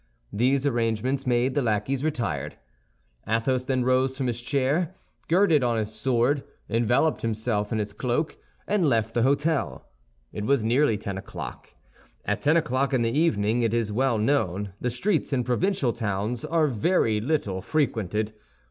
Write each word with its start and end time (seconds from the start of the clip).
These 0.33 0.65
arrangements 0.65 1.27
made, 1.27 1.53
the 1.53 1.61
lackeys 1.61 2.03
retired. 2.03 2.57
Athos 3.27 3.65
then 3.65 3.83
arose 3.83 4.17
from 4.17 4.25
his 4.25 4.41
chair, 4.41 4.95
girded 5.27 5.63
on 5.63 5.77
his 5.77 5.93
sword, 5.93 6.43
enveloped 6.67 7.21
himself 7.21 7.71
in 7.71 7.77
his 7.77 7.93
cloak, 7.93 8.35
and 8.67 8.89
left 8.89 9.13
the 9.13 9.21
hôtel. 9.21 9.83
It 10.33 10.43
was 10.45 10.63
nearly 10.65 10.97
ten 10.97 11.19
o'clock. 11.19 11.75
At 12.25 12.41
ten 12.41 12.57
o'clock 12.57 12.95
in 12.95 13.03
the 13.03 13.11
evening, 13.11 13.61
it 13.61 13.75
is 13.75 13.91
well 13.93 14.17
known, 14.17 14.73
the 14.81 14.89
streets 14.89 15.33
in 15.33 15.43
provincial 15.43 15.93
towns 15.93 16.43
are 16.45 16.65
very 16.65 17.21
little 17.21 17.61
frequented. 17.61 18.33